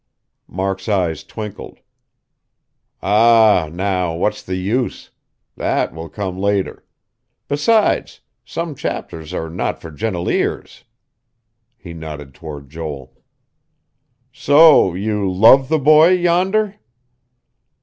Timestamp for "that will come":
5.55-6.39